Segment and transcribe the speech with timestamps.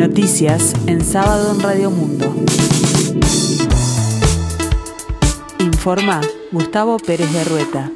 [0.00, 2.34] Noticias en sábado en Radio Mundo.
[5.58, 7.92] Informa Gustavo Pérez de Rueta.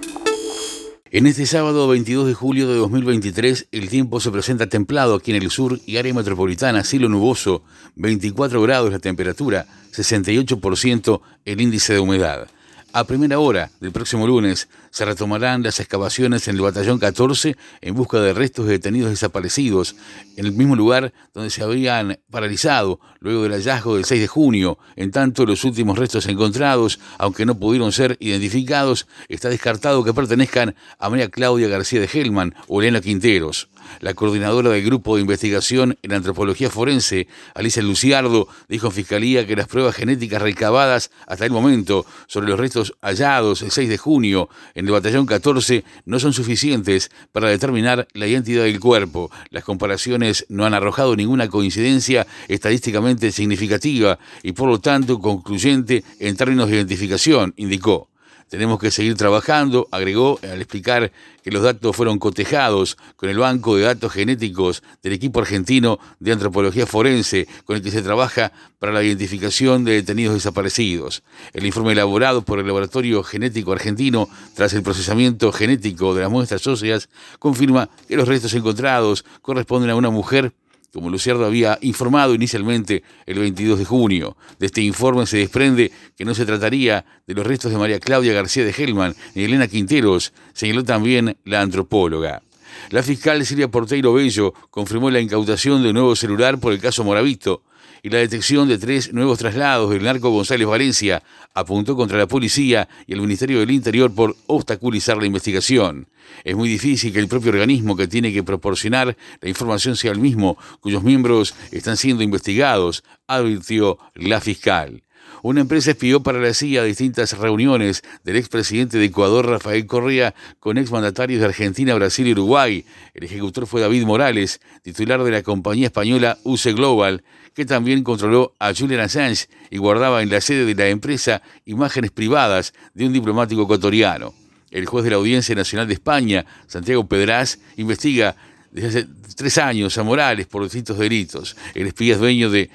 [1.11, 5.43] En este sábado 22 de julio de 2023, el tiempo se presenta templado aquí en
[5.43, 7.63] el sur y área metropolitana, cielo nuboso,
[7.97, 12.49] 24 grados la temperatura, 68% el índice de humedad.
[12.97, 17.95] A primera hora del próximo lunes se retomarán las excavaciones en el batallón 14 en
[17.97, 19.97] busca de restos de detenidos desaparecidos,
[20.37, 24.79] en el mismo lugar donde se habían paralizado luego del hallazgo del 6 de junio.
[24.95, 30.77] En tanto, los últimos restos encontrados, aunque no pudieron ser identificados, está descartado que pertenezcan
[31.01, 33.71] a María Claudia García de Gelman o Elena Quinteros.
[34.01, 39.57] La coordinadora del Grupo de Investigación en Antropología Forense, Alicia Luciardo, dijo en Fiscalía que
[39.57, 44.49] las pruebas genéticas recabadas hasta el momento sobre los restos hallados el 6 de junio
[44.75, 49.31] en el Batallón 14 no son suficientes para determinar la identidad del cuerpo.
[49.51, 56.37] Las comparaciones no han arrojado ninguna coincidencia estadísticamente significativa y por lo tanto concluyente en
[56.37, 58.14] términos de identificación, indicó.
[58.49, 63.77] Tenemos que seguir trabajando, agregó al explicar que los datos fueron cotejados con el banco
[63.77, 68.93] de datos genéticos del equipo argentino de antropología forense con el que se trabaja para
[68.93, 71.23] la identificación de detenidos desaparecidos.
[71.53, 76.67] El informe elaborado por el Laboratorio Genético Argentino tras el procesamiento genético de las muestras
[76.67, 80.53] óseas confirma que los restos encontrados corresponden a una mujer
[80.95, 84.37] como Luciardo había informado inicialmente el 22 de junio.
[84.61, 88.33] De este informe se desprende que no se trataría de los restos de María Claudia
[88.33, 92.43] García de Gelman ni Elena Quinteros, señaló también la antropóloga.
[92.91, 97.05] La fiscal Silvia Porteiro Bello confirmó la incautación de un nuevo celular por el caso
[97.05, 97.63] Moravito
[98.05, 101.23] y la detección de tres nuevos traslados del narco González Valencia
[101.55, 106.09] apuntó contra la policía y el Ministerio del Interior por obstaculizar la investigación.
[106.45, 110.19] Es muy difícil que el propio organismo que tiene que proporcionar la información sea el
[110.19, 115.04] mismo, cuyos miembros están siendo investigados, advirtió la fiscal.
[115.43, 120.79] Una empresa espió para la CIA distintas reuniones del expresidente de Ecuador, Rafael Correa, con
[120.79, 122.85] exmandatarios de Argentina, Brasil y Uruguay.
[123.13, 127.23] El ejecutor fue David Morales, titular de la compañía española UC Global,
[127.55, 132.11] que también controló a Julian Assange y guardaba en la sede de la empresa imágenes
[132.11, 134.35] privadas de un diplomático ecuatoriano.
[134.71, 138.35] El juez de la Audiencia Nacional de España, Santiago Pedraz, investiga
[138.73, 141.57] desde hace tres años a Morales por distintos delitos.
[141.75, 142.71] El espía es dueño de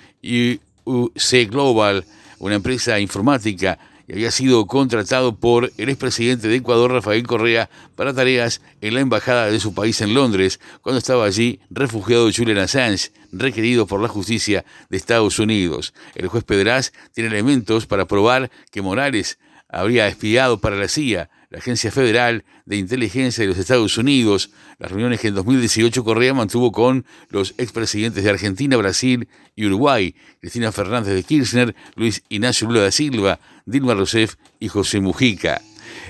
[0.86, 2.06] UC Global,
[2.40, 3.78] una empresa informática
[4.08, 9.02] y había sido contratado por el expresidente de Ecuador, Rafael Correa, para tareas en la
[9.02, 14.08] embajada de su país en Londres, cuando estaba allí refugiado Julian Assange, requerido por la
[14.08, 15.94] justicia de Estados Unidos.
[16.16, 21.58] El juez Pedraz tiene elementos para probar que Morales habría espiado para la CIA, la
[21.58, 26.72] Agencia Federal de Inteligencia de los Estados Unidos, las reuniones que en 2018 Correa mantuvo
[26.72, 32.82] con los expresidentes de Argentina, Brasil y Uruguay, Cristina Fernández de Kirchner, Luis Ignacio Lula
[32.82, 35.60] da Silva, Dilma Rousseff y José Mujica.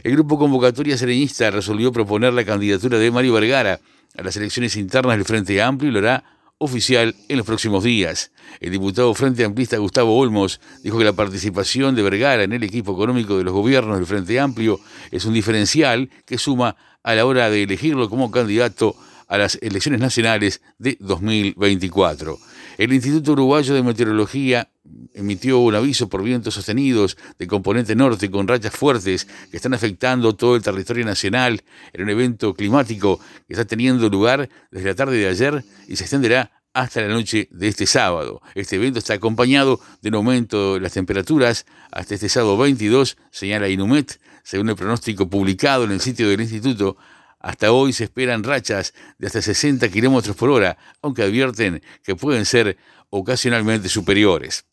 [0.03, 3.79] El grupo Convocatoria Sereñista resolvió proponer la candidatura de Mario Vergara
[4.17, 6.23] a las elecciones internas del Frente Amplio y lo hará
[6.59, 8.31] oficial en los próximos días.
[8.59, 12.93] El diputado Frente Amplista Gustavo Olmos dijo que la participación de Vergara en el equipo
[12.93, 17.49] económico de los gobiernos del Frente Amplio es un diferencial que suma a la hora
[17.49, 18.95] de elegirlo como candidato
[19.27, 22.37] a las elecciones nacionales de 2024.
[22.77, 24.69] El Instituto Uruguayo de Meteorología
[25.13, 30.35] emitió un aviso por vientos sostenidos de componente norte con rachas fuertes que están afectando
[30.35, 31.63] todo el territorio nacional
[31.93, 36.03] en un evento climático que está teniendo lugar desde la tarde de ayer y se
[36.03, 38.41] extenderá hasta la noche de este sábado.
[38.55, 43.67] Este evento está acompañado de un aumento de las temperaturas hasta este sábado 22, señala
[43.69, 46.97] Inumet, según el pronóstico publicado en el sitio del instituto
[47.39, 52.45] hasta hoy se esperan rachas de hasta 60 kilómetros por hora, aunque advierten que pueden
[52.45, 52.77] ser
[53.09, 54.65] ocasionalmente superiores.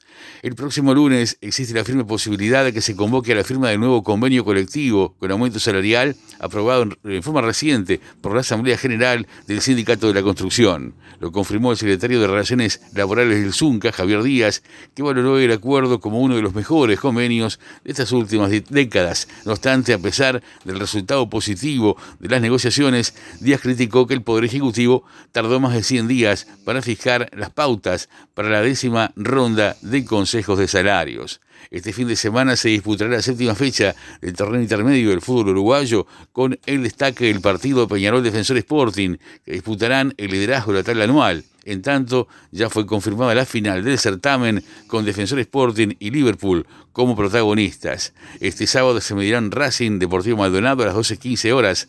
[0.42, 3.80] El próximo lunes existe la firme posibilidad de que se convoque a la firma del
[3.80, 9.60] nuevo convenio colectivo con aumento salarial aprobado en forma reciente por la Asamblea General del
[9.60, 10.94] Sindicato de la Construcción.
[11.20, 14.62] Lo confirmó el secretario de Relaciones Laborales del ZUNCA, Javier Díaz,
[14.94, 19.28] que valoró el acuerdo como uno de los mejores convenios de estas últimas décadas.
[19.44, 24.44] No obstante, a pesar del resultado positivo de las negociaciones, Díaz criticó que el Poder
[24.44, 30.04] Ejecutivo tardó más de 100 días para fijar las pautas para la décima ronda de
[30.04, 31.40] consejos de salarios.
[31.70, 36.06] Este fin de semana se disputará la séptima fecha del torneo intermedio del fútbol uruguayo
[36.32, 41.04] con el destaque del partido Peñarol Defensor Sporting, que disputarán el liderazgo de la tabla
[41.04, 41.44] anual.
[41.64, 47.16] En tanto, ya fue confirmada la final del certamen con Defensor Sporting y Liverpool como
[47.16, 48.12] protagonistas.
[48.40, 51.88] Este sábado se medirán Racing Deportivo Maldonado a las 12.15 horas,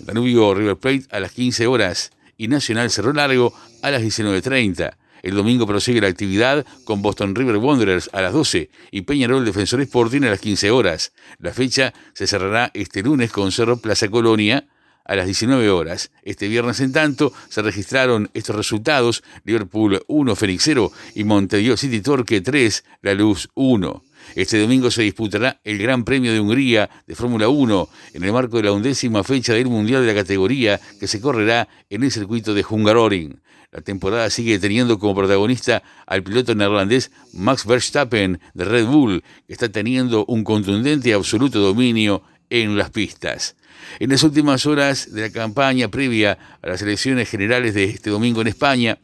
[0.00, 4.94] Danubio River Plate a las 15 horas y Nacional Cerro Largo a las 19.30.
[5.22, 9.80] El domingo prosigue la actividad con Boston River Wanderers a las 12 y Peñarol Defensor
[9.80, 11.12] Sporting a las 15 horas.
[11.38, 14.66] La fecha se cerrará este lunes con Cerro Plaza Colonia
[15.08, 16.12] a las 19 horas.
[16.22, 22.00] Este viernes, en tanto, se registraron estos resultados: Liverpool 1, Félix 0 y Montevideo City
[22.00, 24.04] Torque 3, La Luz 1.
[24.34, 28.58] Este domingo se disputará el Gran Premio de Hungría de Fórmula 1 en el marco
[28.58, 32.52] de la undécima fecha del Mundial de la categoría que se correrá en el circuito
[32.52, 33.40] de Hungaroring.
[33.70, 39.52] La temporada sigue teniendo como protagonista al piloto neerlandés Max Verstappen de Red Bull, que
[39.52, 43.56] está teniendo un contundente y absoluto dominio en las pistas.
[44.00, 48.40] En las últimas horas de la campaña previa a las elecciones generales de este domingo
[48.40, 48.98] en España,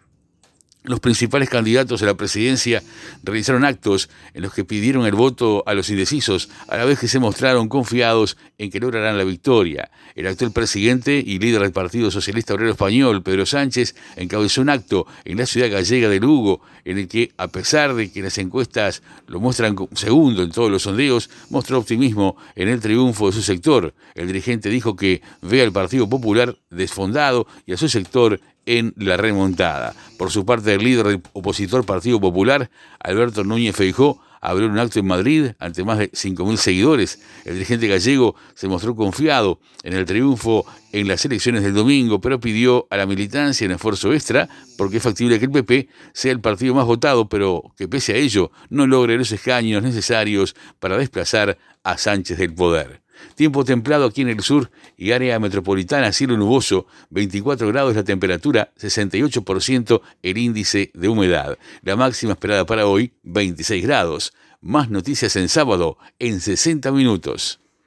[0.85, 2.83] los principales candidatos a la presidencia
[3.23, 7.09] realizaron actos en los que pidieron el voto a los indecisos, a la vez que
[7.09, 9.91] se mostraron confiados en que lograrán la victoria.
[10.15, 15.07] El actual presidente y líder del Partido Socialista Obrero Español, Pedro Sánchez, encabezó un acto
[15.25, 19.03] en la ciudad gallega de Lugo, en el que, a pesar de que las encuestas
[19.27, 23.95] lo muestran segundo en todos los sondeos, mostró optimismo en el triunfo de su sector.
[24.15, 29.17] El dirigente dijo que ve al Partido Popular desfondado y a su sector en la
[29.17, 29.95] remontada.
[30.19, 32.71] Por su parte, el líder opositor Partido Popular,
[33.01, 37.19] Alberto Núñez Feijó, abrió un acto en Madrid ante más de 5.000 seguidores.
[37.47, 42.39] El dirigente gallego se mostró confiado en el triunfo en las elecciones del domingo, pero
[42.39, 46.41] pidió a la militancia un esfuerzo extra porque es factible que el PP sea el
[46.41, 51.57] partido más votado, pero que pese a ello no logre los escaños necesarios para desplazar
[51.83, 53.04] a Sánchez del poder.
[53.35, 58.73] Tiempo templado aquí en el sur y área metropolitana, cielo nuboso, 24 grados la temperatura,
[58.79, 61.59] 68% el índice de humedad.
[61.83, 64.33] La máxima esperada para hoy, 26 grados.
[64.61, 67.64] Más noticias en sábado, en 60 minutos.